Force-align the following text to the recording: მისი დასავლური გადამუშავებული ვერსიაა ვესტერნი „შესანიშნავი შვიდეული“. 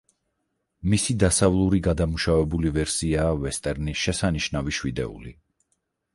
მისი 0.93 1.15
დასავლური 1.23 1.81
გადამუშავებული 1.87 2.73
ვერსიაა 2.79 3.37
ვესტერნი 3.45 3.95
„შესანიშნავი 4.07 4.77
შვიდეული“. 4.81 5.37